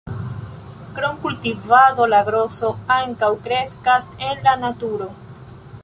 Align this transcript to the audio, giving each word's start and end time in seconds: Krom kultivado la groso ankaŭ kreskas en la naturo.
Krom 0.99 1.19
kultivado 1.25 2.07
la 2.15 2.21
groso 2.31 2.73
ankaŭ 2.97 3.31
kreskas 3.49 4.09
en 4.31 4.43
la 4.49 4.57
naturo. 4.67 5.13